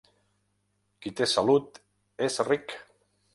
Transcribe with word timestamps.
Qui 1.03 1.11
té 1.19 1.27
salut 1.33 1.77
és 2.29 2.41
ric. 2.49 2.75